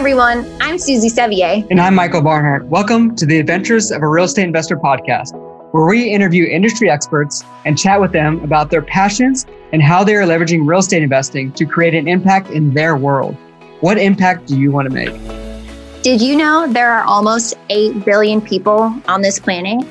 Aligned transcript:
everyone, 0.00 0.50
I'm 0.62 0.78
Suzy 0.78 1.10
Sevier. 1.10 1.62
And 1.68 1.78
I'm 1.78 1.94
Michael 1.94 2.22
Barnhart. 2.22 2.64
Welcome 2.64 3.14
to 3.16 3.26
the 3.26 3.38
Adventures 3.38 3.90
of 3.90 4.00
a 4.00 4.08
Real 4.08 4.24
Estate 4.24 4.44
Investor 4.44 4.78
podcast, 4.78 5.34
where 5.72 5.84
we 5.84 6.08
interview 6.10 6.46
industry 6.46 6.88
experts 6.88 7.44
and 7.66 7.76
chat 7.76 8.00
with 8.00 8.10
them 8.10 8.42
about 8.42 8.70
their 8.70 8.80
passions 8.80 9.44
and 9.72 9.82
how 9.82 10.02
they 10.02 10.14
are 10.14 10.22
leveraging 10.22 10.66
real 10.66 10.78
estate 10.78 11.02
investing 11.02 11.52
to 11.52 11.66
create 11.66 11.94
an 11.94 12.08
impact 12.08 12.48
in 12.48 12.72
their 12.72 12.96
world. 12.96 13.36
What 13.80 13.98
impact 13.98 14.46
do 14.46 14.58
you 14.58 14.72
want 14.72 14.88
to 14.88 14.94
make? 14.94 15.12
Did 16.02 16.22
you 16.22 16.34
know 16.34 16.66
there 16.66 16.90
are 16.90 17.04
almost 17.04 17.52
8 17.68 18.02
billion 18.02 18.40
people 18.40 18.98
on 19.06 19.20
this 19.20 19.38
planet? 19.38 19.86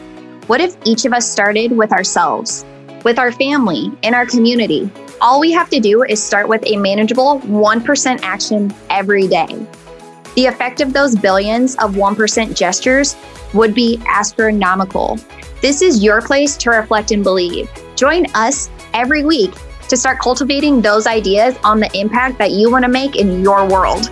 What 0.48 0.60
if 0.60 0.76
each 0.86 1.06
of 1.06 1.14
us 1.14 1.30
started 1.30 1.74
with 1.74 1.92
ourselves, 1.92 2.66
with 3.06 3.20
our 3.20 3.32
family, 3.32 3.92
in 4.02 4.16
our 4.16 4.26
community? 4.26 4.90
All 5.22 5.40
we 5.40 5.52
have 5.52 5.70
to 5.70 5.80
do 5.80 6.02
is 6.02 6.20
start 6.22 6.48
with 6.48 6.66
a 6.66 6.78
manageable 6.78 7.42
1% 7.42 8.20
action 8.24 8.74
every 8.90 9.28
day. 9.28 9.68
The 10.40 10.46
effect 10.46 10.80
of 10.80 10.94
those 10.94 11.18
billions 11.18 11.76
of 11.80 11.96
1% 11.96 12.56
gestures 12.56 13.18
would 13.54 13.76
be 13.76 14.02
astronomical. 14.08 15.20
This 15.62 15.82
is 15.82 16.02
your 16.02 16.22
place 16.22 16.56
to 16.56 16.70
reflect 16.70 17.12
and 17.12 17.26
believe. 17.26 17.70
Join 17.98 18.26
us 18.36 18.70
every 18.94 19.26
week 19.26 19.52
to 19.90 19.98
start 19.98 20.20
cultivating 20.20 20.80
those 20.80 21.08
ideas 21.08 21.58
on 21.66 21.82
the 21.82 21.92
impact 21.94 22.38
that 22.38 22.52
you 22.52 22.72
want 22.72 22.86
to 22.86 22.90
make 22.90 23.18
in 23.18 23.44
your 23.44 23.68
world. 23.68 24.08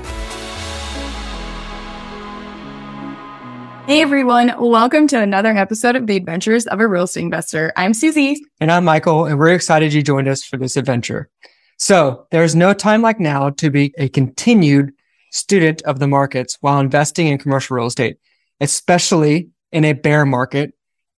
Hey 3.85 4.02
everyone, 4.02 4.54
welcome 4.59 5.07
to 5.07 5.21
another 5.21 5.55
episode 5.55 5.96
of 5.96 6.07
The 6.07 6.18
Adventures 6.18 6.68
of 6.68 6.82
a 6.82 6.88
Real 6.90 7.04
Estate 7.04 7.21
Investor. 7.21 7.71
I'm 7.77 7.94
Suzy. 7.94 8.44
And 8.59 8.70
I'm 8.70 8.84
Michael, 8.84 9.27
and 9.27 9.40
we're 9.40 9.54
excited 9.54 9.94
you 9.94 10.04
joined 10.04 10.27
us 10.27 10.44
for 10.44 10.57
this 10.57 10.76
adventure. 10.76 11.30
So 11.77 12.27
there's 12.32 12.54
no 12.54 12.73
time 12.73 13.02
like 13.02 13.21
now 13.21 13.52
to 13.52 13.70
be 13.70 13.94
a 13.98 14.09
continued 14.09 14.91
student 15.38 15.82
of 15.84 16.00
the 16.00 16.08
markets 16.08 16.58
while 16.62 16.80
investing 16.80 17.27
in 17.27 17.38
commercial 17.38 17.76
real 17.76 17.85
estate, 17.85 18.18
especially 18.60 19.49
in 19.71 19.85
a 19.85 19.93
bear 19.93 20.26
market 20.26 20.74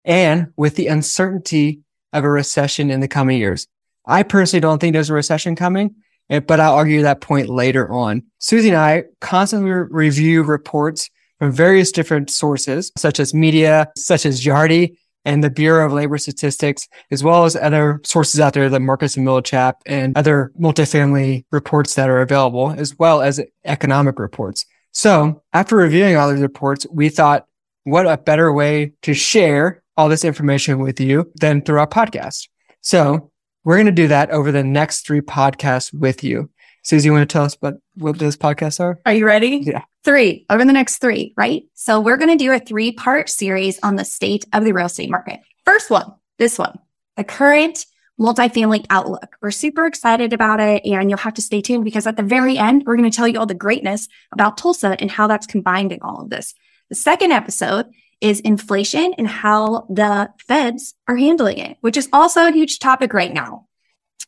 and 0.05 0.47
with 0.57 0.75
the 0.75 0.87
uncertainty 0.87 1.81
of 2.13 2.23
a 2.23 2.29
recession 2.29 2.89
in 2.89 2.99
the 2.99 3.07
coming 3.07 3.37
years. 3.37 3.67
I 4.05 4.23
personally 4.23 4.61
don't 4.61 4.79
think 4.79 4.93
there's 4.93 5.09
a 5.09 5.13
recession 5.13 5.55
coming, 5.55 5.95
eh, 6.29 6.39
but 6.39 6.59
I'll 6.59 6.75
argue 6.75 7.03
that 7.03 7.21
point 7.21 7.49
later 7.49 7.91
on. 7.91 8.23
Suzy 8.39 8.69
and 8.69 8.77
I 8.77 9.03
constantly 9.21 9.69
review 9.71 10.43
reports 10.43 11.09
from 11.37 11.51
various 11.51 11.91
different 11.91 12.29
sources, 12.29 12.91
such 12.97 13.19
as 13.19 13.33
media, 13.33 13.89
such 13.95 14.25
as 14.25 14.43
Yardi 14.43 14.97
and 15.25 15.43
the 15.43 15.49
Bureau 15.49 15.85
of 15.85 15.93
Labor 15.93 16.17
Statistics, 16.17 16.87
as 17.11 17.23
well 17.23 17.45
as 17.45 17.55
other 17.55 18.01
sources 18.03 18.39
out 18.39 18.53
there, 18.53 18.69
like 18.69 18.81
Marcus 18.81 19.17
and 19.17 19.27
Millichap 19.27 19.73
and 19.85 20.17
other 20.17 20.51
multifamily 20.59 21.45
reports 21.51 21.95
that 21.95 22.09
are 22.09 22.21
available, 22.21 22.71
as 22.71 22.97
well 22.97 23.21
as 23.21 23.41
economic 23.65 24.19
reports. 24.19 24.65
So 24.91 25.41
after 25.53 25.75
reviewing 25.75 26.15
all 26.15 26.31
these 26.31 26.41
reports, 26.41 26.85
we 26.91 27.09
thought, 27.09 27.45
what 27.83 28.07
a 28.07 28.17
better 28.17 28.51
way 28.51 28.93
to 29.03 29.13
share 29.13 29.83
all 29.97 30.09
this 30.09 30.25
information 30.25 30.79
with 30.79 30.99
you 30.99 31.31
than 31.35 31.61
through 31.61 31.79
our 31.79 31.87
podcast. 31.87 32.47
So 32.81 33.31
we're 33.63 33.75
going 33.75 33.85
to 33.87 33.91
do 33.91 34.07
that 34.07 34.31
over 34.31 34.51
the 34.51 34.63
next 34.63 35.05
three 35.05 35.21
podcasts 35.21 35.93
with 35.93 36.23
you. 36.23 36.49
Suzy, 36.83 37.07
you 37.07 37.13
want 37.13 37.29
to 37.29 37.33
tell 37.33 37.45
us 37.45 37.55
what, 37.59 37.75
what 37.95 38.19
those 38.19 38.37
podcasts 38.37 38.79
are? 38.79 38.99
Are 39.05 39.13
you 39.13 39.25
ready? 39.25 39.63
Yeah. 39.65 39.83
Three 40.03 40.45
over 40.49 40.63
the 40.63 40.73
next 40.73 40.99
three, 40.99 41.33
right? 41.37 41.63
So 41.73 41.99
we're 41.99 42.17
going 42.17 42.35
to 42.35 42.43
do 42.43 42.51
a 42.51 42.59
three 42.59 42.91
part 42.91 43.29
series 43.29 43.79
on 43.83 43.95
the 43.95 44.05
state 44.05 44.45
of 44.53 44.63
the 44.63 44.71
real 44.71 44.85
estate 44.85 45.09
market. 45.09 45.41
First 45.65 45.89
one, 45.89 46.13
this 46.37 46.57
one, 46.57 46.79
the 47.17 47.23
current 47.23 47.85
multifamily 48.19 48.85
outlook. 48.89 49.37
We're 49.41 49.51
super 49.51 49.85
excited 49.85 50.33
about 50.33 50.59
it 50.59 50.85
and 50.85 51.09
you'll 51.09 51.19
have 51.19 51.35
to 51.35 51.41
stay 51.41 51.61
tuned 51.61 51.85
because 51.85 52.05
at 52.05 52.17
the 52.17 52.23
very 52.23 52.57
end, 52.57 52.83
we're 52.85 52.97
going 52.97 53.09
to 53.09 53.15
tell 53.15 53.27
you 53.27 53.39
all 53.39 53.45
the 53.45 53.53
greatness 53.53 54.07
about 54.33 54.57
Tulsa 54.57 54.97
and 54.99 55.09
how 55.09 55.27
that's 55.27 55.47
combined 55.47 55.91
in 55.91 56.01
all 56.01 56.21
of 56.21 56.29
this. 56.29 56.53
The 56.89 56.95
second 56.95 57.31
episode 57.31 57.87
is 58.19 58.41
inflation 58.41 59.13
and 59.17 59.27
how 59.27 59.85
the 59.89 60.29
feds 60.39 60.95
are 61.07 61.15
handling 61.15 61.59
it, 61.59 61.77
which 61.81 61.95
is 61.95 62.09
also 62.11 62.47
a 62.47 62.51
huge 62.51 62.79
topic 62.79 63.13
right 63.13 63.33
now. 63.33 63.67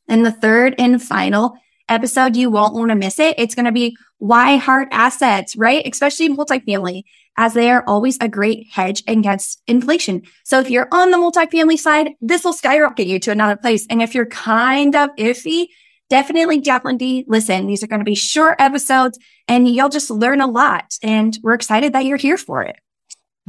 And 0.07 0.25
the 0.25 0.31
third 0.31 0.75
and 0.77 1.01
final 1.01 1.57
episode. 1.91 2.35
You 2.35 2.49
won't 2.49 2.73
want 2.73 2.89
to 2.89 2.95
miss 2.95 3.19
it. 3.19 3.35
It's 3.37 3.53
going 3.53 3.65
to 3.65 3.71
be 3.71 3.95
why 4.17 4.55
hard 4.55 4.87
assets, 4.91 5.55
right? 5.55 5.85
Especially 5.85 6.29
multifamily 6.29 7.03
as 7.37 7.53
they 7.53 7.69
are 7.69 7.83
always 7.87 8.17
a 8.19 8.27
great 8.27 8.67
hedge 8.71 9.03
against 9.07 9.61
inflation. 9.67 10.23
So 10.43 10.59
if 10.59 10.69
you're 10.69 10.87
on 10.91 11.11
the 11.11 11.17
multifamily 11.17 11.77
side, 11.77 12.11
this 12.21 12.43
will 12.43 12.53
skyrocket 12.53 13.07
you 13.07 13.19
to 13.19 13.31
another 13.31 13.55
place. 13.55 13.85
And 13.89 14.01
if 14.01 14.13
you're 14.15 14.25
kind 14.25 14.95
of 14.95 15.09
iffy, 15.17 15.67
definitely, 16.09 16.59
definitely 16.59 17.25
listen. 17.27 17.67
These 17.67 17.83
are 17.83 17.87
going 17.87 18.01
to 18.01 18.05
be 18.05 18.15
short 18.15 18.55
episodes 18.59 19.17
and 19.47 19.67
you'll 19.67 19.89
just 19.89 20.09
learn 20.09 20.41
a 20.41 20.47
lot. 20.47 20.97
And 21.01 21.37
we're 21.41 21.53
excited 21.53 21.93
that 21.93 22.05
you're 22.05 22.17
here 22.17 22.37
for 22.37 22.63
it. 22.63 22.75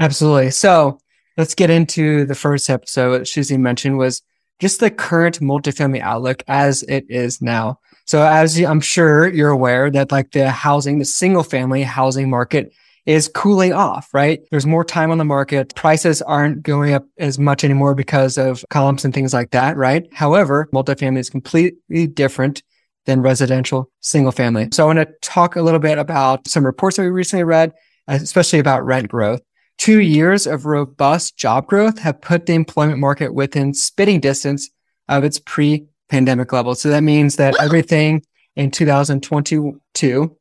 Absolutely. 0.01 0.51
So 0.53 0.99
let's 1.37 1.55
get 1.55 1.71
into 1.71 2.25
the 2.25 2.35
first 2.35 2.71
episode, 2.71 3.27
Suzy 3.27 3.57
mentioned 3.57 3.99
was 3.99 4.23
just 4.63 4.79
the 4.79 4.91
current 4.91 5.41
multifamily 5.41 6.01
outlook 6.01 6.45
as 6.47 6.85
it 6.85 7.05
is 7.09 7.43
now. 7.43 7.81
So 8.05 8.23
as 8.23 8.57
I'm 8.61 8.81
sure 8.81 9.27
you're 9.27 9.51
aware 9.51 9.91
that 9.91 10.13
like 10.13 10.31
the 10.31 10.53
housing, 10.53 11.01
the 11.01 11.05
single 11.05 11.43
family 11.43 11.83
housing 11.83 12.31
market 12.31 12.73
is 13.05 13.27
cooling 13.27 13.73
off, 13.73 14.09
right? 14.15 14.41
There's 14.53 14.65
more 14.65 14.85
time 14.85 15.11
on 15.11 15.19
the 15.19 15.25
market. 15.25 15.75
Prices 15.75 16.23
aren't 16.23 16.63
going 16.63 16.95
up 16.95 17.05
as 17.19 17.41
much 17.41 17.65
anymore 17.65 17.97
because 17.97 18.39
of 18.39 18.65
columns 18.71 19.05
and 19.05 19.13
things 19.13 19.35
like 19.35 19.51
that, 19.51 19.77
right? 19.77 20.07
However, 20.13 20.69
multifamily 20.73 21.19
is 21.19 21.29
completely 21.29 22.07
different 22.07 22.63
than 23.07 23.21
residential 23.21 23.91
single 23.99 24.31
family. 24.31 24.69
So 24.73 24.85
I 24.85 24.87
want 24.87 25.01
to 25.01 25.13
talk 25.23 25.57
a 25.57 25.63
little 25.63 25.81
bit 25.81 25.99
about 25.99 26.47
some 26.47 26.65
reports 26.65 26.99
that 26.99 27.03
we 27.03 27.09
recently 27.09 27.43
read, 27.43 27.73
especially 28.07 28.61
about 28.61 28.87
rent 28.87 29.09
growth. 29.09 29.43
Two 29.79 30.01
years 30.01 30.47
of 30.47 30.65
robust 30.65 31.37
job 31.37 31.67
growth 31.67 31.99
have 31.99 32.21
put 32.21 32.47
the 32.47 32.55
employment 32.55 32.99
market 32.99 33.35
within 33.35 33.75
spitting 33.75 34.21
distance 34.21 34.71
of 35.09 35.25
its 35.25 35.39
pre 35.39 35.87
pandemic 36.09 36.53
levels. 36.53 36.81
So 36.81 36.91
that 36.91 37.03
means 37.03 37.37
that 37.37 37.61
everything 37.61 38.23
in 38.55 38.71
2022 38.71 40.37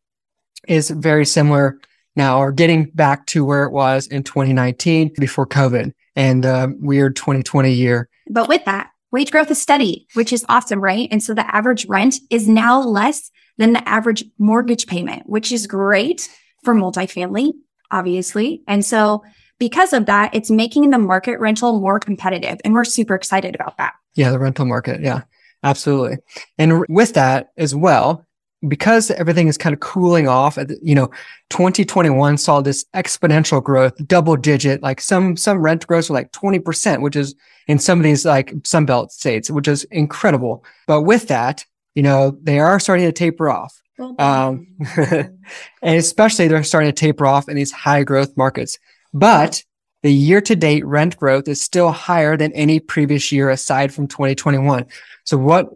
is 0.67 0.89
very 0.89 1.25
similar 1.25 1.79
now 2.15 2.39
or 2.39 2.51
getting 2.51 2.85
back 2.85 3.25
to 3.27 3.45
where 3.45 3.63
it 3.63 3.71
was 3.71 4.07
in 4.07 4.23
2019 4.23 5.13
before 5.17 5.47
COVID 5.47 5.93
and 6.15 6.43
the 6.43 6.75
weird 6.79 7.15
2020 7.15 7.71
year. 7.71 8.09
But 8.29 8.49
with 8.49 8.65
that, 8.65 8.91
wage 9.11 9.31
growth 9.31 9.49
is 9.51 9.61
steady, 9.61 10.07
which 10.13 10.33
is 10.33 10.45
awesome, 10.49 10.81
right? 10.81 11.07
And 11.11 11.23
so 11.23 11.33
the 11.33 11.55
average 11.55 11.85
rent 11.87 12.15
is 12.29 12.47
now 12.47 12.81
less 12.81 13.31
than 13.57 13.73
the 13.73 13.87
average 13.87 14.23
mortgage 14.37 14.87
payment, 14.87 15.23
which 15.25 15.51
is 15.51 15.67
great 15.67 16.29
for 16.63 16.75
multifamily, 16.75 17.53
obviously. 17.91 18.63
And 18.67 18.83
so 18.83 19.23
because 19.59 19.93
of 19.93 20.07
that, 20.07 20.33
it's 20.33 20.49
making 20.49 20.89
the 20.89 20.97
market 20.97 21.39
rental 21.39 21.79
more 21.79 21.99
competitive. 21.99 22.59
And 22.65 22.73
we're 22.73 22.83
super 22.83 23.13
excited 23.13 23.53
about 23.53 23.77
that. 23.77 23.93
Yeah, 24.15 24.31
the 24.31 24.39
rental 24.39 24.65
market. 24.65 25.01
Yeah. 25.01 25.23
Absolutely. 25.63 26.17
And 26.57 26.83
with 26.89 27.13
that 27.13 27.51
as 27.57 27.75
well, 27.75 28.25
because 28.67 29.09
everything 29.11 29.47
is 29.47 29.57
kind 29.57 29.73
of 29.73 29.79
cooling 29.79 30.27
off, 30.27 30.57
you 30.81 30.93
know, 30.93 31.07
2021 31.49 32.37
saw 32.37 32.61
this 32.61 32.85
exponential 32.95 33.63
growth, 33.63 33.93
double 34.07 34.35
digit, 34.35 34.83
like 34.83 35.01
some, 35.01 35.35
some 35.35 35.59
rent 35.59 35.85
growth 35.87 36.09
are 36.09 36.13
like 36.13 36.31
20%, 36.31 37.01
which 37.01 37.15
is 37.15 37.35
in 37.67 37.79
some 37.79 37.99
of 37.99 38.03
these 38.03 38.25
like 38.25 38.53
Sunbelt 38.61 39.09
states, 39.09 39.49
which 39.49 39.67
is 39.67 39.83
incredible. 39.85 40.63
But 40.85 41.03
with 41.03 41.27
that, 41.27 41.65
you 41.95 42.03
know, 42.03 42.37
they 42.41 42.59
are 42.59 42.79
starting 42.79 43.05
to 43.05 43.11
taper 43.11 43.49
off. 43.49 43.81
Um, 44.17 44.67
and 44.97 45.37
especially 45.83 46.47
they're 46.47 46.63
starting 46.63 46.89
to 46.89 46.99
taper 46.99 47.25
off 47.25 47.49
in 47.49 47.55
these 47.55 47.71
high 47.71 48.03
growth 48.03 48.35
markets. 48.35 48.79
But 49.13 49.63
the 50.03 50.11
year 50.11 50.41
to 50.41 50.55
date 50.55 50.85
rent 50.85 51.17
growth 51.17 51.47
is 51.47 51.61
still 51.61 51.91
higher 51.91 52.35
than 52.35 52.51
any 52.53 52.79
previous 52.79 53.31
year 53.31 53.49
aside 53.49 53.93
from 53.93 54.07
2021. 54.07 54.87
So 55.25 55.37
what 55.37 55.69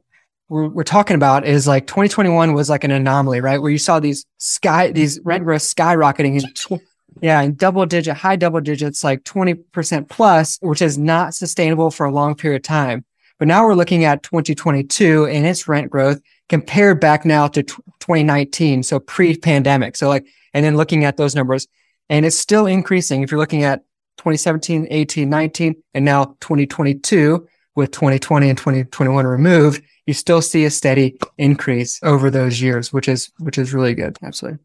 we're, 0.50 0.68
we're 0.68 0.84
talking 0.84 1.16
about 1.16 1.46
is 1.46 1.68
like 1.68 1.88
2021 1.88 2.54
was 2.54 2.70
like 2.70 2.84
an 2.84 2.92
anomaly, 2.92 3.42
right? 3.42 3.62
Where 3.62 3.72
you 3.72 3.78
saw 3.78 4.00
these 4.00 4.25
sky, 4.38 4.92
these 4.92 5.19
rent 5.24 5.44
growth 5.44 5.62
skyrocketing 5.62 6.42
in, 6.42 6.54
tw- 6.54 6.84
yeah, 7.22 7.42
in 7.42 7.56
double 7.56 7.86
digit, 7.86 8.18
high 8.18 8.36
double 8.36 8.62
digits, 8.62 9.04
like 9.04 9.24
20% 9.24 10.10
plus, 10.10 10.57
which 10.62 10.81
is 10.81 10.98
not 10.98 11.36
sustainable 11.36 11.92
for 11.92 12.06
a 12.06 12.12
long 12.12 12.36
period 12.36 12.57
of 12.57 12.63
time. 12.63 13.06
But 13.40 13.48
now 13.48 13.66
we're 13.66 13.76
looking 13.76 14.06
at 14.06 14.24
2022 14.24 15.26
and 15.26 15.46
its 15.46 15.68
rent 15.68 15.90
growth 15.90 16.22
compared 16.48 17.00
back 17.00 17.26
now 17.26 17.48
to 17.48 17.64
t- 17.64 17.74
2019. 18.00 18.84
So 18.84 19.00
pre 19.00 19.36
pandemic. 19.38 19.96
So 19.96 20.08
like, 20.08 20.26
and 20.54 20.64
then 20.64 20.78
looking 20.78 21.04
at 21.04 21.18
those 21.18 21.36
numbers 21.36 21.68
and 22.10 22.26
it's 22.26 22.38
still 22.38 22.66
increasing. 22.66 23.22
If 23.22 23.32
you're 23.32 23.40
looking 23.40 23.64
at 23.64 23.84
2017, 24.18 24.88
18, 24.90 25.30
19, 25.30 25.76
and 25.94 26.06
now 26.06 26.26
2022 26.40 27.48
with 27.76 27.92
2020 27.92 28.50
and 28.50 28.58
2021 28.58 29.26
removed, 29.26 29.84
you 30.06 30.14
still 30.14 30.42
see 30.42 30.66
a 30.66 30.70
steady 30.70 31.18
increase 31.38 32.00
over 32.04 32.30
those 32.30 32.62
years, 32.62 32.94
which 32.94 33.08
is, 33.10 33.32
which 33.40 33.58
is 33.58 33.74
really 33.74 33.96
good. 33.96 34.18
Absolutely. 34.24 34.60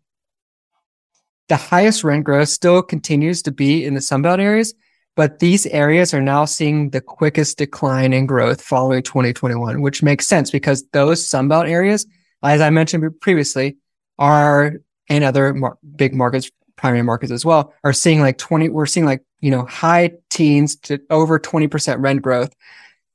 The 1.49 1.57
highest 1.57 2.05
rent 2.05 2.25
growth 2.25 2.49
still 2.49 2.83
continues 2.83 3.43
to 3.43 3.51
be 3.51 3.85
in 3.85 3.95
the 3.95 4.01
Sunbelt 4.01 4.39
areas, 4.39 4.75
but 5.21 5.39
these 5.39 5.67
areas 5.67 6.15
are 6.15 6.23
now 6.23 6.47
seeing 6.47 6.89
the 6.89 7.01
quickest 7.03 7.59
decline 7.59 8.15
in 8.15 8.25
growth 8.25 8.63
following 8.63 9.03
2021, 9.03 9.83
which 9.83 10.03
makes 10.03 10.27
sense 10.27 10.51
because 10.51 10.83
those 10.95 11.29
Sunbelt 11.29 11.69
areas, 11.69 12.07
as 12.43 12.63
I 12.63 12.71
mentioned 12.71 13.21
previously, 13.21 13.77
are 14.19 14.77
and 15.11 15.23
other 15.23 15.53
mar- 15.53 15.77
big 15.95 16.15
markets, 16.15 16.51
primary 16.77 17.03
markets 17.03 17.33
as 17.33 17.45
well, 17.45 17.75
are 17.85 17.93
seeing 17.93 18.23
like 18.23 18.39
20, 18.39 18.71
we're 18.71 18.87
seeing 18.87 19.05
like, 19.05 19.23
you 19.41 19.51
know, 19.51 19.67
high 19.67 20.13
teens 20.31 20.77
to 20.77 20.99
over 21.11 21.39
20% 21.39 21.97
rent 22.01 22.23
growth. 22.23 22.55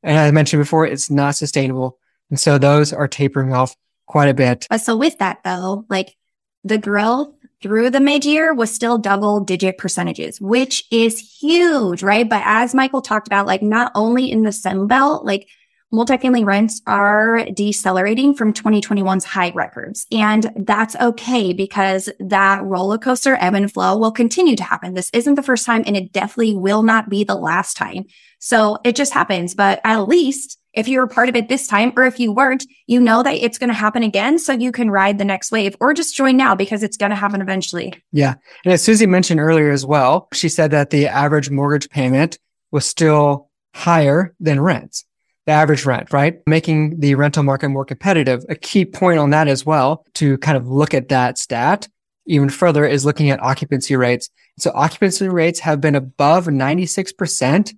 And 0.04 0.16
as 0.16 0.28
I 0.28 0.32
mentioned 0.32 0.62
before, 0.62 0.86
it's 0.86 1.10
not 1.10 1.34
sustainable. 1.36 1.98
And 2.30 2.40
so 2.40 2.60
those 2.60 2.94
are 2.94 3.08
tapering 3.08 3.52
off 3.52 3.76
quite 4.06 4.30
a 4.30 4.36
bit. 4.36 4.68
So 4.78 4.96
with 4.96 5.18
that 5.18 5.40
though, 5.44 5.88
like 5.90 6.16
the 6.64 6.78
growth 6.78 7.34
through 7.66 7.90
the 7.90 8.00
mid 8.00 8.24
year 8.24 8.54
was 8.54 8.72
still 8.72 9.00
double 9.00 9.40
digit 9.40 9.80
percentages, 9.80 10.40
which 10.40 10.84
is 10.92 11.18
huge, 11.42 12.04
right? 12.04 12.30
But 12.30 12.44
as 12.46 12.76
Michael 12.76 13.02
talked 13.02 13.26
about, 13.26 13.48
like 13.48 13.64
not 13.64 13.92
only 13.96 14.30
in 14.30 14.44
the 14.44 14.52
Sun 14.52 14.86
Belt, 14.86 15.26
like 15.26 15.48
multifamily 15.92 16.46
rents 16.46 16.84
are 16.86 17.44
decelerating 17.46 18.36
from 18.36 18.54
2021's 18.54 19.26
high 19.26 19.52
records. 19.56 20.06
And 20.12 20.52
that's 20.56 20.96
okay 20.98 21.54
because 21.54 22.08
that 22.20 22.64
roller 22.64 23.00
coaster 23.00 23.36
ebb 23.42 23.56
and 23.56 23.74
flow 23.74 23.98
will 23.98 24.12
continue 24.12 24.56
to 24.58 24.64
happen. 24.64 24.94
This 24.94 25.10
isn't 25.12 25.34
the 25.34 25.42
first 25.42 25.66
time 25.66 25.84
and 25.88 25.98
it 25.98 26.14
definitely 26.14 26.54
will 26.54 26.84
not 26.84 27.10
be 27.10 27.24
the 27.24 27.34
last 27.34 27.78
time. 27.78 28.06
So 28.38 28.78
it 28.84 28.96
just 28.96 29.12
happens. 29.12 29.56
But 29.56 29.82
at 29.84 30.08
least 30.08 30.60
if 30.76 30.88
you 30.88 31.00
were 31.00 31.08
part 31.08 31.30
of 31.30 31.36
it 31.36 31.50
this 31.50 31.68
time, 31.68 31.94
or 31.96 32.04
if 32.06 32.20
you 32.20 32.32
weren't, 32.32 32.66
you 32.88 33.00
know 33.00 33.24
that 33.24 33.36
it's 33.36 33.58
going 33.58 33.70
to 33.70 33.74
happen 33.74 34.04
again. 34.04 34.38
So 34.40 34.54
you 34.54 34.72
can 34.72 34.92
ride 34.92 35.18
the 35.18 35.26
next 35.26 35.52
wave 35.52 35.76
or 35.80 35.94
just 35.94 36.16
join 36.16 36.38
now 36.38 36.56
because 36.56 36.84
it's 36.84 36.98
going 36.98 37.12
to 37.12 37.16
happen 37.16 37.42
eventually. 37.42 37.94
Yeah. 38.12 38.36
And 38.64 38.74
as 38.74 38.84
Suzy 38.84 39.06
mentioned 39.06 39.40
earlier 39.40 39.72
as 39.72 39.86
well, 39.86 40.28
she 40.34 40.50
said 40.50 40.72
that 40.72 40.90
the 40.90 41.08
average 41.08 41.50
mortgage 41.50 41.90
payment 41.90 42.38
was 42.72 42.86
still 42.86 43.50
higher 43.74 44.34
than 44.40 44.60
rents, 44.60 45.06
the 45.46 45.54
average 45.54 45.86
rent, 45.86 46.12
right? 46.14 46.40
Making 46.48 47.00
the 47.00 47.16
rental 47.16 47.44
market 47.44 47.70
more 47.70 47.86
competitive. 47.86 48.44
A 48.50 48.56
key 48.56 48.86
point 48.86 49.20
on 49.20 49.30
that 49.32 49.48
as 49.48 49.66
well 49.66 50.06
to 50.16 50.38
kind 50.40 50.58
of 50.58 50.68
look 50.68 50.94
at 50.94 51.10
that 51.10 51.38
stat 51.38 51.88
even 52.26 52.50
further 52.50 52.86
is 52.86 53.06
looking 53.06 53.30
at 53.30 53.42
occupancy 53.42 53.96
rates. 53.96 54.30
So 54.58 54.72
occupancy 54.74 55.30
rates 55.30 55.60
have 55.60 55.82
been 55.82 55.96
above 55.96 56.46
96% 56.46 57.74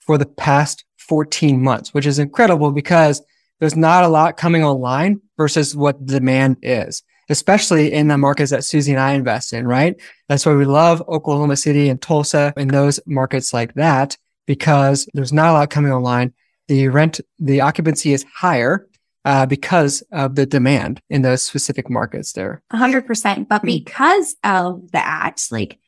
for 0.00 0.18
the 0.18 0.26
past 0.26 0.84
14 1.08 1.62
months, 1.62 1.92
which 1.92 2.06
is 2.06 2.18
incredible 2.18 2.72
because 2.72 3.22
there's 3.60 3.76
not 3.76 4.04
a 4.04 4.08
lot 4.08 4.36
coming 4.36 4.64
online 4.64 5.20
versus 5.36 5.76
what 5.76 6.04
the 6.04 6.14
demand 6.14 6.56
is, 6.62 7.02
especially 7.28 7.92
in 7.92 8.08
the 8.08 8.18
markets 8.18 8.50
that 8.50 8.64
Suzy 8.64 8.92
and 8.92 9.00
I 9.00 9.12
invest 9.12 9.52
in, 9.52 9.66
right? 9.66 9.94
That's 10.28 10.44
why 10.44 10.54
we 10.54 10.64
love 10.64 11.02
Oklahoma 11.08 11.56
City 11.56 11.88
and 11.88 12.00
Tulsa 12.00 12.52
and 12.56 12.70
those 12.70 12.98
markets 13.06 13.52
like 13.52 13.74
that 13.74 14.16
because 14.46 15.08
there's 15.14 15.32
not 15.32 15.50
a 15.50 15.52
lot 15.52 15.70
coming 15.70 15.92
online. 15.92 16.32
The 16.68 16.88
rent, 16.88 17.20
the 17.38 17.60
occupancy 17.60 18.12
is 18.12 18.24
higher 18.34 18.88
uh, 19.24 19.46
because 19.46 20.02
of 20.10 20.34
the 20.34 20.46
demand 20.46 21.00
in 21.08 21.22
those 21.22 21.42
specific 21.42 21.88
markets 21.88 22.32
there. 22.32 22.62
100%. 22.72 23.48
But 23.48 23.60
hmm. 23.60 23.66
because 23.66 24.34
of 24.42 24.90
that, 24.92 25.46
like 25.50 25.78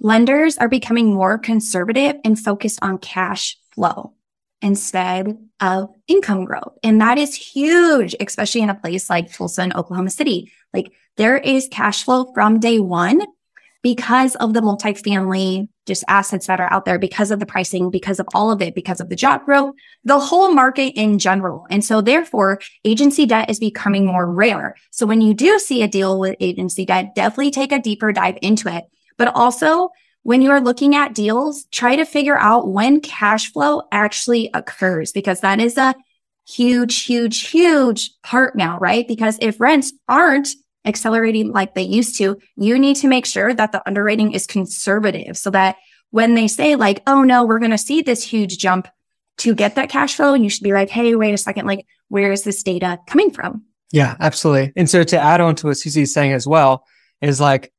lenders 0.00 0.56
are 0.58 0.68
becoming 0.68 1.12
more 1.12 1.38
conservative 1.38 2.16
and 2.24 2.38
focused 2.38 2.78
on 2.82 2.98
cash 2.98 3.56
flow 3.72 4.14
instead 4.62 5.38
of 5.60 5.90
income 6.06 6.44
growth. 6.44 6.76
And 6.82 7.00
that 7.00 7.18
is 7.18 7.34
huge, 7.34 8.14
especially 8.20 8.62
in 8.62 8.70
a 8.70 8.74
place 8.74 9.10
like 9.10 9.32
Tulsa 9.32 9.62
and 9.62 9.74
Oklahoma 9.74 10.10
City. 10.10 10.52
Like 10.72 10.92
there 11.16 11.38
is 11.38 11.68
cash 11.70 12.04
flow 12.04 12.32
from 12.34 12.60
day 12.60 12.78
one 12.78 13.22
because 13.82 14.34
of 14.36 14.52
the 14.52 14.60
multifamily 14.60 15.68
just 15.86 16.04
assets 16.06 16.46
that 16.46 16.60
are 16.60 16.72
out 16.72 16.84
there, 16.84 16.98
because 16.98 17.30
of 17.30 17.40
the 17.40 17.46
pricing, 17.46 17.90
because 17.90 18.20
of 18.20 18.28
all 18.34 18.52
of 18.52 18.62
it, 18.62 18.74
because 18.74 19.00
of 19.00 19.08
the 19.08 19.16
job 19.16 19.44
growth, 19.44 19.74
the 20.04 20.20
whole 20.20 20.52
market 20.52 20.92
in 20.94 21.18
general. 21.18 21.66
And 21.70 21.84
so 21.84 22.00
therefore 22.00 22.60
agency 22.84 23.26
debt 23.26 23.50
is 23.50 23.58
becoming 23.58 24.06
more 24.06 24.30
rare. 24.30 24.76
So 24.90 25.06
when 25.06 25.20
you 25.20 25.34
do 25.34 25.58
see 25.58 25.82
a 25.82 25.88
deal 25.88 26.20
with 26.20 26.36
agency 26.40 26.84
debt, 26.84 27.14
definitely 27.14 27.50
take 27.50 27.72
a 27.72 27.80
deeper 27.80 28.12
dive 28.12 28.38
into 28.42 28.74
it. 28.74 28.84
But 29.16 29.34
also 29.34 29.90
when 30.22 30.42
you 30.42 30.50
are 30.50 30.60
looking 30.60 30.94
at 30.94 31.14
deals, 31.14 31.64
try 31.70 31.96
to 31.96 32.04
figure 32.04 32.36
out 32.36 32.68
when 32.68 33.00
cash 33.00 33.52
flow 33.52 33.82
actually 33.90 34.50
occurs 34.54 35.12
because 35.12 35.40
that 35.40 35.60
is 35.60 35.78
a 35.78 35.94
huge, 36.48 37.02
huge, 37.02 37.48
huge 37.48 38.10
part 38.22 38.56
now, 38.56 38.78
right? 38.78 39.06
Because 39.06 39.38
if 39.40 39.60
rents 39.60 39.92
aren't 40.08 40.48
accelerating 40.84 41.52
like 41.52 41.74
they 41.74 41.82
used 41.82 42.16
to, 42.18 42.38
you 42.56 42.78
need 42.78 42.96
to 42.96 43.08
make 43.08 43.26
sure 43.26 43.54
that 43.54 43.72
the 43.72 43.86
underwriting 43.86 44.32
is 44.32 44.46
conservative 44.46 45.36
so 45.36 45.50
that 45.50 45.76
when 46.10 46.34
they 46.34 46.48
say 46.48 46.76
like, 46.76 47.02
oh 47.06 47.22
no, 47.22 47.44
we're 47.44 47.58
going 47.58 47.70
to 47.70 47.78
see 47.78 48.02
this 48.02 48.22
huge 48.22 48.58
jump 48.58 48.88
to 49.38 49.54
get 49.54 49.74
that 49.74 49.88
cash 49.88 50.16
flow, 50.16 50.34
and 50.34 50.44
you 50.44 50.50
should 50.50 50.64
be 50.64 50.74
like, 50.74 50.90
hey, 50.90 51.14
wait 51.14 51.32
a 51.32 51.38
second, 51.38 51.66
like, 51.66 51.86
where 52.08 52.30
is 52.30 52.42
this 52.42 52.62
data 52.62 52.98
coming 53.06 53.30
from? 53.30 53.62
Yeah, 53.90 54.16
absolutely. 54.20 54.72
And 54.76 54.88
so 54.88 55.02
to 55.02 55.18
add 55.18 55.40
on 55.40 55.54
to 55.56 55.68
what 55.68 55.78
Suzy's 55.78 56.12
saying 56.12 56.32
as 56.32 56.46
well 56.46 56.84
is 57.22 57.40
like, 57.40 57.72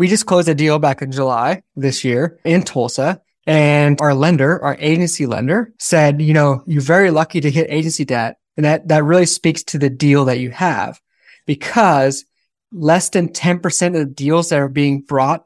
we 0.00 0.08
just 0.08 0.24
closed 0.24 0.48
a 0.48 0.54
deal 0.54 0.78
back 0.78 1.02
in 1.02 1.12
July 1.12 1.62
this 1.76 2.04
year 2.04 2.40
in 2.42 2.62
Tulsa. 2.62 3.20
And 3.46 4.00
our 4.00 4.14
lender, 4.14 4.58
our 4.64 4.74
agency 4.80 5.26
lender 5.26 5.74
said, 5.78 6.22
you 6.22 6.32
know, 6.32 6.62
you're 6.66 6.80
very 6.80 7.10
lucky 7.10 7.38
to 7.42 7.50
get 7.50 7.70
agency 7.70 8.06
debt. 8.06 8.38
And 8.56 8.64
that, 8.64 8.88
that 8.88 9.04
really 9.04 9.26
speaks 9.26 9.62
to 9.64 9.78
the 9.78 9.90
deal 9.90 10.24
that 10.24 10.38
you 10.38 10.52
have 10.52 10.98
because 11.44 12.24
less 12.72 13.10
than 13.10 13.28
10% 13.28 13.86
of 13.88 13.92
the 13.92 14.06
deals 14.06 14.48
that 14.48 14.58
are 14.58 14.70
being 14.70 15.02
brought 15.02 15.44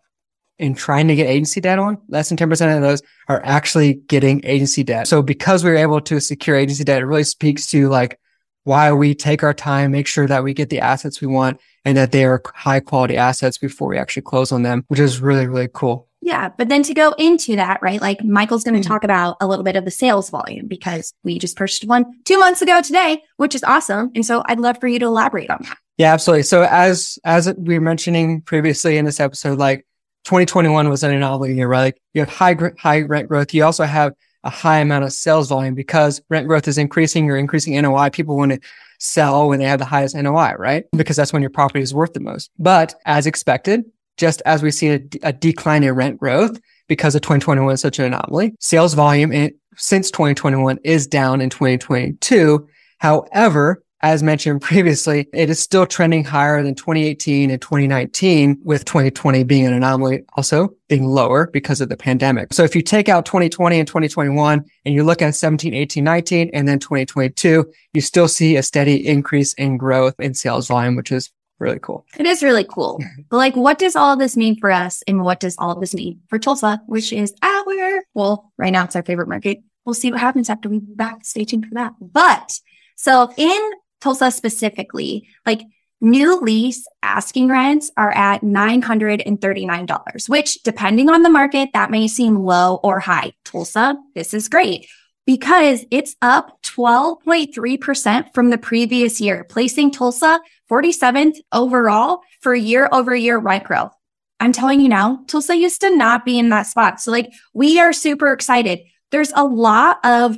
in 0.61 0.77
trying 0.77 1.09
to 1.09 1.17
get 1.17 1.27
agency 1.27 1.61
debt 1.61 1.81
on, 1.81 1.99
less 2.07 2.29
than 2.29 2.39
10% 2.39 2.77
of 2.77 2.81
those 2.81 3.03
are 3.27 3.45
actually 3.45 3.95
getting 3.95 4.41
agency 4.45 4.85
debt. 4.85 5.09
So 5.09 5.21
because 5.21 5.65
we 5.65 5.71
were 5.71 5.77
able 5.77 6.01
to 6.03 6.21
secure 6.21 6.55
agency 6.55 6.85
debt, 6.85 7.03
it 7.03 7.07
really 7.07 7.25
speaks 7.25 7.67
to 7.73 7.89
like 7.89 8.21
why 8.65 8.93
we 8.93 9.15
take 9.15 9.43
our 9.43 9.55
time, 9.55 9.93
make 9.93 10.07
sure 10.07 10.27
that 10.27 10.43
we 10.43 10.55
get 10.55 10.71
the 10.71 10.81
assets 10.81 11.21
we 11.21 11.27
want 11.27 11.61
and 11.85 11.97
that 11.97 12.13
they 12.13 12.25
are 12.25 12.43
high 12.55 12.81
quality 12.81 13.17
assets 13.17 13.59
before 13.59 13.89
we 13.89 13.99
actually 13.99 14.23
close 14.23 14.51
on 14.51 14.63
them, 14.63 14.85
which 14.89 15.01
is 15.01 15.21
really, 15.21 15.47
really 15.47 15.69
cool. 15.73 16.09
Yeah. 16.23 16.49
But 16.57 16.71
then 16.71 16.83
to 16.85 16.95
go 16.95 17.13
into 17.19 17.57
that, 17.57 17.81
right? 17.83 18.01
Like 18.01 18.25
Michael's 18.25 18.65
going 18.65 18.75
to 18.75 18.81
mm-hmm. 18.81 18.91
talk 18.91 19.05
about 19.05 19.37
a 19.43 19.47
little 19.47 19.63
bit 19.63 19.77
of 19.77 19.85
the 19.85 19.91
sales 19.91 20.31
volume 20.31 20.67
because 20.67 21.13
we 21.23 21.39
just 21.39 21.55
purchased 21.55 21.85
one 21.85 22.07
two 22.25 22.39
months 22.39 22.63
ago 22.63 22.81
today, 22.81 23.23
which 23.37 23.55
is 23.55 23.63
awesome. 23.63 24.11
And 24.15 24.25
so 24.25 24.43
I'd 24.47 24.59
love 24.59 24.81
for 24.81 24.89
you 24.89 24.99
to 25.01 25.05
elaborate 25.05 25.51
on 25.51 25.59
that. 25.65 25.77
Yeah, 25.99 26.15
absolutely. 26.15 26.45
So 26.45 26.63
as, 26.63 27.19
as 27.25 27.53
we 27.59 27.75
were 27.75 27.85
mentioning 27.85 28.41
previously 28.41 28.97
in 28.97 29.05
this 29.05 29.21
episode, 29.21 29.59
like 29.59 29.87
2021 30.25 30.89
was 30.89 31.03
an 31.03 31.13
anomaly 31.13 31.55
year, 31.55 31.69
right? 31.69 31.83
Like 31.83 32.01
you 32.15 32.23
have 32.23 32.31
high, 32.31 32.57
high 32.79 33.03
rent 33.03 33.29
growth. 33.29 33.53
You 33.53 33.65
also 33.65 33.85
have 33.85 34.15
a 34.45 34.51
high 34.51 34.79
amount 34.79 35.05
of 35.05 35.13
sales 35.13 35.49
volume 35.49 35.75
because 35.75 36.21
rent 36.29 36.47
growth 36.47 36.69
is 36.69 36.79
increasing, 36.79 37.27
you're 37.27 37.37
increasing 37.37 37.81
NOI. 37.81 38.11
People 38.11 38.37
want 38.37 38.53
to 38.53 38.61
sell 38.99 39.49
when 39.49 39.59
they 39.59 39.65
have 39.67 39.79
the 39.79 39.85
highest 39.85 40.15
NOI, 40.15 40.55
right? 40.59 40.85
Because 40.93 41.17
that's 41.17 41.33
when 41.33 41.43
your 41.43 41.51
property 41.51 41.81
is 41.81 41.95
worth 41.95 42.13
the 42.13 42.21
most. 42.21 42.51
But 42.59 42.95
as 43.07 43.27
expected, 43.27 43.85
just 44.17 44.43
as 44.47 44.63
we 44.63 44.71
see 44.71 44.91
a, 44.91 45.01
a 45.23 45.33
decline 45.33 45.83
in 45.83 45.95
rent 45.95 46.19
growth 46.19 46.61
because 46.87 47.15
of 47.15 47.23
2021 47.23 47.75
is 47.75 47.81
such 47.81 47.99
an 47.99 48.05
anomaly, 48.07 48.55
sales 48.61 48.95
volume 48.95 49.33
in, 49.33 49.55
since 49.77 50.11
2021 50.11 50.79
is 50.85 51.07
down 51.07 51.41
in 51.41 51.51
2022. 51.51 52.69
However, 52.99 53.83
as 54.05 54.23
mentioned 54.23 54.61
previously, 54.61 55.27
it 55.33 55.49
is 55.49 55.59
still 55.59 55.87
trending 55.87 56.25
higher 56.25 56.63
than 56.63 56.75
2018 56.75 57.51
and 57.51 57.61
2019, 57.61 58.59
with 58.63 58.85
2020 58.85 59.45
being 59.45 59.67
an 59.67 59.73
anomaly 59.73 60.25
also 60.37 60.69
being 60.89 61.07
lower 61.07 61.47
because 61.47 61.81
of 61.81 61.89
the 61.89 61.97
pandemic. 61.97 62.53
So 62.53 62.65
if 62.65 62.77
you 62.77 62.83
take 62.83 63.09
out 63.09 63.25
2020 63.25 63.79
and 63.79 63.89
2021 63.89 64.63
and 64.85 64.95
you 64.95 65.05
look 65.05 65.23
at 65.23 65.35
17, 65.35 65.73
18, 65.73 66.05
19, 66.05 66.51
and 66.53 66.69
then 66.69 66.79
2022, 66.79 67.65
you 67.95 68.01
still 68.03 68.29
see 68.29 68.57
a 68.57 68.63
steady 68.63 69.07
increase 69.07 69.55
in 69.55 69.79
growth 69.79 70.15
in 70.19 70.35
sales 70.35 70.69
volume, 70.69 70.97
which 70.97 71.11
is 71.11 71.31
really 71.59 71.79
cool. 71.79 72.05
It 72.19 72.27
is 72.27 72.43
really 72.43 72.65
cool. 72.69 73.03
But 73.31 73.39
like, 73.39 73.57
what 73.57 73.79
does 73.79 73.97
all 73.97 74.19
this 74.19 74.37
mean 74.37 74.61
for 74.61 74.71
us? 74.71 75.03
And 75.09 75.25
what 75.25 75.41
does 75.41 75.57
all 75.59 75.81
this 75.81 75.95
mean 75.95 76.21
for 76.29 76.39
Tulsa, 76.39 76.83
which 76.87 77.11
is 77.11 77.35
our, 77.41 78.03
well, 78.13 78.53
right 78.59 78.73
now 78.73 78.85
it's 78.85 78.97
our 78.97 79.03
favorite 79.03 79.29
market. 79.29 79.63
We'll 79.87 79.95
see 79.95 80.11
what 80.11 80.21
happens 80.21 80.51
after 80.51 80.69
we 80.69 80.81
back. 80.81 81.25
Stay 81.25 81.45
tuned 81.45 81.67
for 81.67 81.75
that. 81.75 81.95
But 82.01 82.61
so 82.97 83.33
in 83.37 83.71
Tulsa 84.05 84.31
specifically, 84.31 85.27
like 85.47 85.63
new 86.03 86.39
lease 86.39 86.87
asking 87.03 87.49
rents 87.49 87.91
are 87.97 88.11
at 88.11 88.43
$939, 88.43 90.29
which 90.29 90.63
depending 90.63 91.09
on 91.09 91.23
the 91.23 91.31
market, 91.31 91.71
that 91.73 91.91
may 91.91 92.07
seem 92.07 92.37
low 92.37 92.81
or 92.83 93.01
high. 93.01 93.33
Tulsa, 93.47 93.97
this 94.15 94.35
is 94.35 94.51
great 94.51 94.87
because 95.27 95.87
it's 95.91 96.17
up 96.21 96.63
12.3% 96.65 98.35
from 98.35 98.51
the 98.51 98.59
previous 98.59 99.23
year, 99.23 99.43
placing 99.45 99.91
Tulsa 99.91 100.39
47th 100.71 101.39
overall 101.51 102.21
for 102.43 102.55
year 102.55 102.91
over 102.93 103.17
year 103.17 103.39
rent 103.39 103.65
growth. 103.65 103.95
I'm 104.39 104.53
telling 104.53 104.83
you 104.83 104.91
now, 104.91 105.25
Tulsa 105.29 105.57
used 105.57 105.81
to 105.81 105.97
not 105.97 106.27
be 106.27 106.39
in 106.39 106.51
that 106.51 106.67
spot. 106.67 107.01
So 107.01 107.11
like 107.11 107.33
we 107.55 107.81
are 107.81 107.95
super 107.95 108.35
excited. 108.35 108.81
There's 109.13 109.33
a 109.35 109.45
lot 109.45 110.05
of 110.05 110.37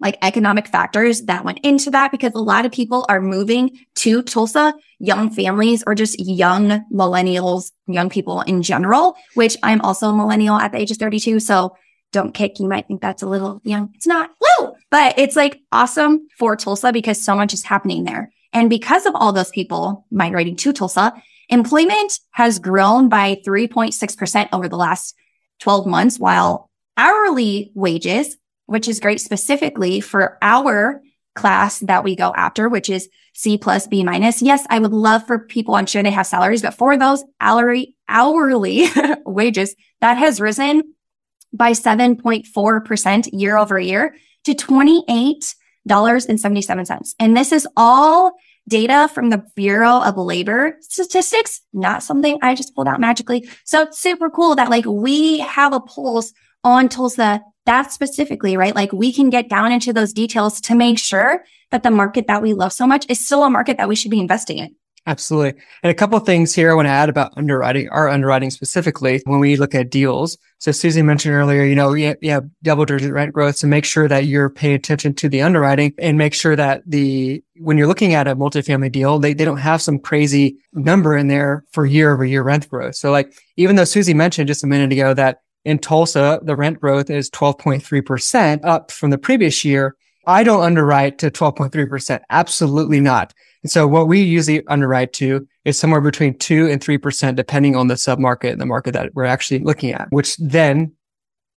like 0.00 0.18
economic 0.22 0.66
factors 0.68 1.22
that 1.22 1.44
went 1.44 1.60
into 1.62 1.90
that 1.90 2.10
because 2.10 2.32
a 2.34 2.38
lot 2.38 2.66
of 2.66 2.72
people 2.72 3.06
are 3.08 3.20
moving 3.20 3.78
to 3.96 4.22
Tulsa, 4.22 4.74
young 4.98 5.30
families 5.30 5.82
or 5.86 5.94
just 5.94 6.18
young 6.18 6.84
millennials, 6.92 7.72
young 7.86 8.10
people 8.10 8.42
in 8.42 8.62
general, 8.62 9.16
which 9.34 9.56
I'm 9.62 9.80
also 9.80 10.10
a 10.10 10.16
millennial 10.16 10.56
at 10.56 10.72
the 10.72 10.78
age 10.78 10.90
of 10.90 10.98
32. 10.98 11.40
So 11.40 11.76
don't 12.12 12.34
kick. 12.34 12.60
You 12.60 12.68
might 12.68 12.86
think 12.86 13.00
that's 13.00 13.22
a 13.22 13.26
little 13.26 13.60
young. 13.64 13.90
It's 13.94 14.06
not. 14.06 14.30
Woo! 14.40 14.74
But 14.90 15.18
it's 15.18 15.36
like 15.36 15.60
awesome 15.72 16.28
for 16.38 16.56
Tulsa 16.56 16.92
because 16.92 17.22
so 17.22 17.34
much 17.34 17.54
is 17.54 17.64
happening 17.64 18.04
there. 18.04 18.30
And 18.52 18.70
because 18.70 19.06
of 19.06 19.14
all 19.14 19.32
those 19.32 19.50
people 19.50 20.06
migrating 20.10 20.56
to 20.56 20.72
Tulsa, 20.72 21.14
Employment 21.48 22.18
has 22.32 22.58
grown 22.58 23.08
by 23.08 23.36
3.6% 23.46 24.48
over 24.52 24.68
the 24.68 24.76
last 24.76 25.14
12 25.60 25.86
months, 25.86 26.18
while 26.18 26.70
hourly 26.96 27.70
wages, 27.74 28.36
which 28.66 28.86
is 28.88 29.00
great 29.00 29.20
specifically 29.20 30.00
for 30.00 30.38
our 30.42 31.00
class 31.34 31.78
that 31.80 32.04
we 32.04 32.14
go 32.16 32.32
after, 32.36 32.68
which 32.68 32.90
is 32.90 33.08
C 33.34 33.58
plus 33.58 33.86
B 33.86 34.02
minus. 34.02 34.42
Yes, 34.42 34.66
I 34.70 34.78
would 34.78 34.92
love 34.92 35.26
for 35.26 35.38
people, 35.38 35.74
I'm 35.74 35.84
sure 35.86 36.02
they 36.02 36.10
have 36.10 36.26
salaries, 36.26 36.62
but 36.62 36.74
for 36.74 36.96
those 36.96 37.22
hourly, 37.40 37.94
hourly 38.08 38.86
wages, 39.26 39.74
that 40.00 40.16
has 40.16 40.40
risen 40.40 40.94
by 41.52 41.72
7.4% 41.72 43.28
year 43.32 43.56
over 43.56 43.78
year 43.78 44.16
to 44.44 44.54
$28.77. 44.54 47.14
And 47.18 47.36
this 47.36 47.52
is 47.52 47.68
all 47.76 48.32
data 48.68 49.08
from 49.12 49.30
the 49.30 49.44
Bureau 49.54 50.00
of 50.00 50.16
Labor 50.16 50.76
Statistics, 50.80 51.60
not 51.72 52.02
something 52.02 52.38
I 52.42 52.54
just 52.54 52.74
pulled 52.74 52.88
out 52.88 53.00
magically. 53.00 53.48
So 53.64 53.82
it's 53.82 53.98
super 53.98 54.28
cool 54.28 54.56
that 54.56 54.70
like 54.70 54.86
we 54.86 55.38
have 55.40 55.72
a 55.72 55.80
pulse 55.80 56.32
on 56.66 56.88
Tulsa 56.88 57.42
that 57.64 57.92
specifically, 57.92 58.56
right? 58.56 58.74
Like 58.74 58.92
we 58.92 59.12
can 59.12 59.30
get 59.30 59.48
down 59.48 59.72
into 59.72 59.92
those 59.92 60.12
details 60.12 60.60
to 60.62 60.74
make 60.74 60.98
sure 60.98 61.44
that 61.70 61.82
the 61.82 61.90
market 61.90 62.26
that 62.26 62.42
we 62.42 62.54
love 62.54 62.72
so 62.72 62.86
much 62.86 63.06
is 63.08 63.24
still 63.24 63.44
a 63.44 63.50
market 63.50 63.76
that 63.76 63.88
we 63.88 63.96
should 63.96 64.10
be 64.10 64.20
investing 64.20 64.58
in. 64.58 64.74
Absolutely. 65.08 65.60
And 65.84 65.90
a 65.92 65.94
couple 65.94 66.18
things 66.18 66.52
here 66.52 66.68
I 66.68 66.74
want 66.74 66.86
to 66.86 66.90
add 66.90 67.08
about 67.08 67.32
underwriting, 67.36 67.88
our 67.90 68.08
underwriting 68.08 68.50
specifically 68.50 69.22
when 69.24 69.38
we 69.38 69.54
look 69.54 69.72
at 69.72 69.88
deals. 69.88 70.36
So 70.58 70.72
Suzy 70.72 71.00
mentioned 71.00 71.32
earlier, 71.32 71.62
you 71.62 71.76
know, 71.76 71.94
yeah, 71.94 72.14
have 72.24 72.48
double 72.64 72.84
digit 72.84 73.12
rent 73.12 73.32
growth. 73.32 73.56
So 73.56 73.68
make 73.68 73.84
sure 73.84 74.08
that 74.08 74.24
you're 74.24 74.50
paying 74.50 74.74
attention 74.74 75.14
to 75.14 75.28
the 75.28 75.42
underwriting 75.42 75.94
and 75.98 76.18
make 76.18 76.34
sure 76.34 76.56
that 76.56 76.82
the, 76.86 77.40
when 77.58 77.78
you're 77.78 77.86
looking 77.86 78.14
at 78.14 78.26
a 78.26 78.34
multifamily 78.34 78.90
deal, 78.90 79.20
they, 79.20 79.32
they 79.32 79.44
don't 79.44 79.58
have 79.58 79.80
some 79.80 80.00
crazy 80.00 80.56
number 80.72 81.16
in 81.16 81.28
there 81.28 81.64
for 81.70 81.86
year 81.86 82.12
over 82.12 82.24
year 82.24 82.42
rent 82.42 82.68
growth. 82.68 82.96
So 82.96 83.12
like, 83.12 83.32
even 83.56 83.76
though 83.76 83.84
Suzy 83.84 84.12
mentioned 84.12 84.48
just 84.48 84.64
a 84.64 84.66
minute 84.66 84.90
ago 84.90 85.14
that 85.14 85.38
in 85.66 85.80
Tulsa, 85.80 86.38
the 86.42 86.54
rent 86.54 86.80
growth 86.80 87.10
is 87.10 87.28
12.3% 87.30 88.60
up 88.64 88.92
from 88.92 89.10
the 89.10 89.18
previous 89.18 89.64
year. 89.64 89.96
I 90.24 90.44
don't 90.44 90.62
underwrite 90.62 91.18
to 91.18 91.30
12.3%. 91.30 92.20
Absolutely 92.30 93.00
not. 93.00 93.34
And 93.64 93.70
so 93.70 93.88
what 93.88 94.06
we 94.06 94.20
usually 94.20 94.64
underwrite 94.68 95.12
to 95.14 95.46
is 95.64 95.76
somewhere 95.76 96.00
between 96.00 96.38
two 96.38 96.68
and 96.68 96.80
3%, 96.80 97.34
depending 97.34 97.74
on 97.74 97.88
the 97.88 97.94
submarket 97.94 98.52
and 98.52 98.60
the 98.60 98.66
market 98.66 98.92
that 98.92 99.12
we're 99.14 99.24
actually 99.24 99.58
looking 99.58 99.92
at, 99.92 100.06
which 100.10 100.36
then 100.36 100.92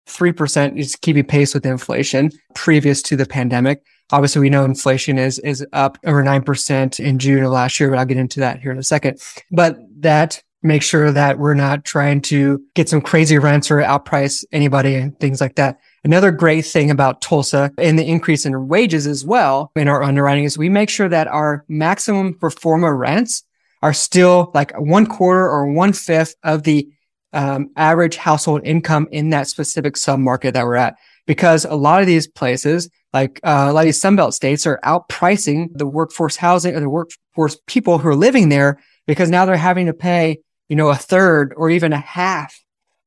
3% 0.07 0.79
is 0.79 0.97
keeping 0.97 1.25
pace 1.25 1.53
with 1.53 1.67
inflation 1.67 2.31
previous 2.55 3.03
to 3.03 3.17
the 3.17 3.27
pandemic. 3.27 3.83
Obviously, 4.11 4.41
we 4.41 4.49
know 4.49 4.65
inflation 4.65 5.19
is, 5.19 5.39
is 5.41 5.67
up 5.75 5.99
over 6.07 6.25
9% 6.25 7.01
in 7.01 7.19
June 7.19 7.45
of 7.45 7.53
last 7.53 7.79
year, 7.79 7.91
but 7.91 7.99
I'll 7.99 8.07
get 8.07 8.17
into 8.17 8.41
that 8.41 8.61
here 8.61 8.73
in 8.73 8.79
a 8.79 8.83
second. 8.83 9.21
But 9.51 9.77
that 9.99 10.43
makes 10.63 10.87
sure 10.87 11.13
that 11.13 11.39
we're 11.39 11.55
not 11.55 11.85
trying 11.85 12.21
to 12.21 12.63
get 12.75 12.89
some 12.89 13.01
crazy 13.01 13.39
rents 13.39 13.71
or 13.71 13.77
outprice 13.79 14.45
anybody 14.53 14.95
and 14.95 15.19
things 15.21 15.41
like 15.41 15.55
that. 15.55 15.79
Another 16.05 16.31
great 16.33 16.65
thing 16.65 16.91
about 16.91 17.21
Tulsa 17.21 17.71
and 17.79 17.99
the 17.99 18.07
increase 18.07 18.45
in 18.45 18.69
wages 18.69 19.07
as 19.07 19.25
well 19.25 19.71
in 19.77 19.89
our 19.89 20.03
underwriting 20.03 20.45
is 20.45 20.59
we 20.59 20.69
make 20.69 20.91
sure 20.91 21.09
that 21.09 21.29
our 21.29 21.65
maximum 21.69 22.35
pro 22.35 22.51
forma 22.51 22.93
rents 22.93 23.45
are 23.83 23.93
still 23.93 24.51
like 24.55 24.73
one 24.79 25.07
quarter 25.07 25.49
or 25.49 25.73
one 25.73 25.93
fifth 25.93 26.35
of 26.43 26.65
the 26.65 26.89
um, 27.33 27.71
average 27.77 28.17
household 28.17 28.63
income 28.65 29.07
in 29.13 29.31
that 29.31 29.49
specific 29.49 29.95
submarket 29.95 30.55
that 30.55 30.65
we're 30.65 30.77
at. 30.77 30.97
Because 31.27 31.65
a 31.67 31.75
lot 31.75 32.01
of 32.01 32.07
these 32.07 32.27
places, 32.27 32.89
like 33.13 33.39
uh, 33.45 33.67
a 33.69 33.73
lot 33.73 33.81
of 33.81 33.87
these 33.87 34.01
Sunbelt 34.01 34.33
states, 34.33 34.67
are 34.67 34.81
outpricing 34.83 35.69
the 35.75 35.87
workforce 35.87 36.37
housing 36.37 36.75
or 36.75 36.81
the 36.81 36.89
workforce 36.89 37.59
people 37.67 37.99
who 37.99 38.09
are 38.09 38.17
living 38.17 38.49
there 38.49 38.81
because 39.07 39.31
now 39.31 39.45
they're 39.45 39.57
having 39.57 39.87
to 39.87 39.93
pay, 39.93 40.39
you 40.69 40.77
know, 40.77 40.89
a 40.89 40.97
third 40.97 41.55
or 41.57 41.71
even 41.71 41.93
a 41.93 41.99
half 41.99 42.63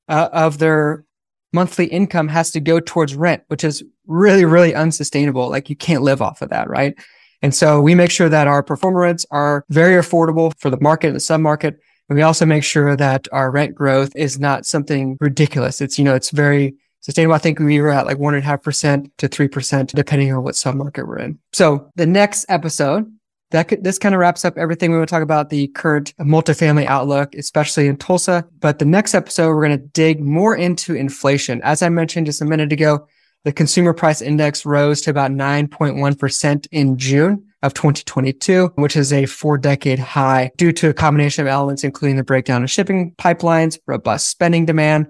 uh, 0.08 0.30
of 0.32 0.58
their 0.58 1.06
monthly 1.54 1.86
income 1.86 2.28
has 2.28 2.52
to 2.52 2.60
go 2.60 2.80
towards 2.80 3.16
rent, 3.16 3.44
which 3.48 3.64
is 3.64 3.84
really, 4.08 4.46
really 4.46 4.74
unsustainable. 4.74 5.50
Like 5.50 5.70
you 5.70 5.76
can't 5.76 6.02
live 6.02 6.22
off 6.22 6.42
of 6.42 6.50
that, 6.50 6.70
right? 6.70 6.96
And 7.42 7.54
so 7.54 7.82
we 7.82 7.96
make 7.96 8.12
sure 8.12 8.30
that 8.30 8.48
our 8.48 8.64
pro 8.64 8.78
forma 8.78 9.00
rents 9.00 9.26
are 9.32 9.66
very 9.70 10.02
affordable 10.02 10.54
for 10.60 10.70
the 10.70 10.80
market 10.80 11.08
and 11.08 11.16
the 11.16 11.20
submarket. 11.20 11.76
And 12.10 12.18
we 12.18 12.22
also 12.22 12.46
make 12.46 12.64
sure 12.64 12.96
that 12.96 13.28
our 13.32 13.52
rent 13.52 13.74
growth 13.74 14.12
is 14.16 14.40
not 14.40 14.66
something 14.66 15.18
ridiculous. 15.20 15.82
It's, 15.82 15.98
you 15.98 16.06
know, 16.06 16.16
it's 16.16 16.30
very 16.30 16.76
sustainable. 17.00 17.36
I 17.36 17.40
think 17.40 17.60
we 17.60 17.82
were 17.82 17.90
at 17.90 18.06
like 18.06 18.20
one 18.20 18.36
and 18.36 18.44
a 18.44 18.46
half 18.46 18.62
percent 18.62 19.12
to 19.18 19.28
three 19.28 19.48
percent, 19.48 19.94
depending 19.96 20.32
on 20.32 20.44
what 20.44 20.56
submarket 20.56 21.08
we're 21.08 21.20
in. 21.20 21.40
So 21.52 21.90
the 21.96 22.06
next 22.06 22.46
episode, 22.48 23.12
that 23.52 23.68
could, 23.68 23.84
this 23.84 23.98
kind 23.98 24.16
of 24.16 24.20
wraps 24.20 24.44
up 24.44 24.58
everything 24.58 24.92
we 24.92 24.98
want 24.98 25.10
to 25.10 25.14
talk 25.14 25.24
about 25.24 25.50
the 25.50 25.68
current 25.70 26.14
multifamily 26.18 26.86
outlook, 26.86 27.36
especially 27.36 27.88
in 27.88 27.98
Tulsa. 27.98 28.48
But 28.60 28.80
the 28.80 28.86
next 28.86 29.14
episode, 29.14 29.50
we're 29.50 29.66
going 29.68 29.80
to 29.80 29.86
dig 29.88 30.20
more 30.20 30.56
into 30.56 30.96
inflation. 30.96 31.62
As 31.64 31.82
I 31.82 31.90
mentioned 31.90 32.26
just 32.26 32.42
a 32.42 32.46
minute 32.46 32.72
ago, 32.72 33.08
the 33.44 33.52
consumer 33.52 33.94
price 33.94 34.22
index 34.22 34.66
rose 34.66 35.02
to 35.02 35.10
about 35.10 35.32
9.1% 35.32 36.68
in 36.72 36.98
June 36.98 37.46
of 37.64 37.74
2022, 37.74 38.72
which 38.76 38.96
is 38.96 39.12
a 39.12 39.26
four 39.26 39.58
decade 39.58 40.00
high 40.00 40.52
due 40.58 40.72
to 40.74 40.90
a 40.90 40.94
combination 40.94 41.42
of 41.46 41.48
elements, 41.48 41.84
including 41.84 42.18
the 42.18 42.24
breakdown 42.24 42.64
of 42.64 42.72
shipping 42.72 43.14
pipelines, 43.16 43.80
robust 43.88 44.30
spending 44.30 44.66
demand, 44.66 45.08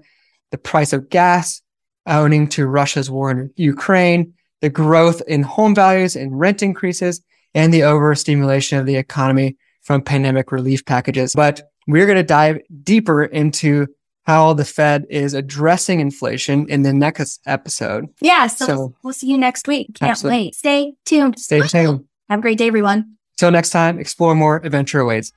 the 0.51 0.57
price 0.57 0.93
of 0.93 1.09
gas 1.09 1.61
owing 2.07 2.47
to 2.47 2.65
Russia's 2.65 3.11
war 3.11 3.31
in 3.31 3.51
Ukraine, 3.55 4.33
the 4.61 4.69
growth 4.69 5.21
in 5.27 5.43
home 5.43 5.75
values 5.75 6.15
and 6.15 6.39
rent 6.39 6.63
increases, 6.63 7.21
and 7.53 7.73
the 7.73 7.83
overstimulation 7.83 8.77
of 8.79 8.85
the 8.85 8.95
economy 8.95 9.57
from 9.81 10.01
pandemic 10.01 10.51
relief 10.51 10.85
packages. 10.85 11.33
But 11.35 11.61
we're 11.87 12.05
going 12.05 12.17
to 12.17 12.23
dive 12.23 12.59
deeper 12.83 13.23
into 13.23 13.87
how 14.23 14.53
the 14.53 14.65
Fed 14.65 15.05
is 15.09 15.33
addressing 15.33 15.99
inflation 15.99 16.69
in 16.69 16.83
the 16.83 16.93
next 16.93 17.41
episode. 17.45 18.05
Yeah. 18.21 18.47
So, 18.47 18.65
so 18.65 18.95
we'll 19.03 19.13
see 19.13 19.27
you 19.27 19.37
next 19.37 19.67
week. 19.67 19.95
Can't 19.95 20.11
absolutely. 20.11 20.45
wait. 20.45 20.55
Stay 20.55 20.93
tuned. 21.05 21.39
Stay 21.39 21.61
tuned. 21.61 22.05
Have 22.29 22.39
a 22.39 22.41
great 22.41 22.57
day, 22.57 22.67
everyone. 22.67 23.17
Till 23.37 23.51
next 23.51 23.71
time, 23.71 23.99
explore 23.99 24.35
more 24.35 24.57
adventure 24.57 24.99
awaits. 24.99 25.31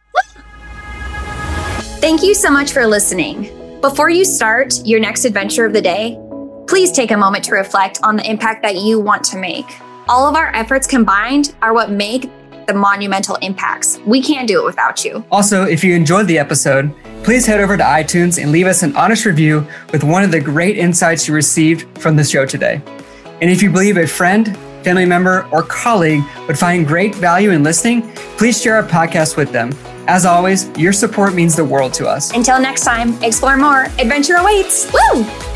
Thank 2.01 2.23
you 2.23 2.35
so 2.35 2.51
much 2.51 2.73
for 2.73 2.87
listening. 2.87 3.81
Before 3.81 4.11
you 4.11 4.27
start 4.27 4.75
your 4.85 5.01
next 5.01 5.25
adventure 5.25 5.65
of 5.65 5.73
the 5.73 5.81
day, 5.81 6.19
please 6.67 6.93
take 6.93 7.11
a 7.11 7.17
moment 7.17 7.45
to 7.45 7.55
reflect 7.55 8.01
on 8.03 8.17
the 8.17 8.31
impact 8.31 8.63
that 8.63 8.77
you 8.77 9.01
want 9.01 9.25
to 9.25 9.39
make. 9.39 9.67
All 10.09 10.29
of 10.29 10.37
our 10.37 10.55
efforts 10.55 10.87
combined 10.87 11.55
are 11.63 11.73
what 11.73 11.91
make 11.91 12.31
the 12.67 12.75
monumental 12.75 13.37
impacts. 13.37 13.99
We 14.07 14.23
can't 14.23 14.47
do 14.47 14.61
it 14.61 14.65
without 14.65 15.05
you. 15.05 15.25
Also, 15.31 15.65
if 15.65 15.83
you 15.83 15.95
enjoyed 15.95 16.27
the 16.27 16.39
episode, 16.39 16.95
please 17.23 17.47
head 17.47 17.61
over 17.61 17.77
to 17.77 17.83
iTunes 17.83 18.43
and 18.43 18.53
leave 18.53 18.67
us 18.67 18.83
an 18.83 18.95
honest 18.97 19.25
review 19.25 19.67
with 19.93 20.05
one 20.05 20.23
of 20.23 20.31
the 20.31 20.41
great 20.41 20.77
insights 20.77 21.27
you 21.27 21.35
received 21.35 21.99
from 21.99 22.17
the 22.17 22.25
show 22.25 22.45
today. 22.45 22.83
And 23.41 23.51
if 23.51 23.63
you 23.63 23.71
believe 23.71 23.97
a 23.97 24.07
friend, 24.07 24.57
family 24.83 25.07
member, 25.07 25.49
or 25.51 25.63
colleague 25.63 26.23
would 26.47 26.59
find 26.59 26.87
great 26.87 27.15
value 27.15 27.51
in 27.51 27.63
listening, 27.63 28.03
please 28.37 28.61
share 28.61 28.77
our 28.77 28.83
podcast 28.87 29.37
with 29.37 29.53
them. 29.53 29.73
As 30.07 30.27
always, 30.27 30.69
your 30.79 30.93
support 30.93 31.35
means 31.35 31.57
the 31.57 31.65
world 31.65 31.95
to 31.95 32.07
us. 32.07 32.31
Until 32.33 32.61
next 32.61 32.85
time, 32.85 33.15
explore 33.23 33.57
more. 33.57 33.85
Adventure 33.99 34.37
awaits. 34.37 34.93
Woo! 34.93 35.54